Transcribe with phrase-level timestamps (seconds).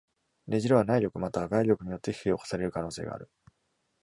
[0.47, 3.29] ねじれは、内力または外力によって引き起こされる可能性がある。